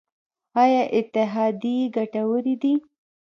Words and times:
آیا 0.63 0.83
اتحادیې 0.97 1.85
ګټورې 1.95 2.55
دي؟ 2.61 2.73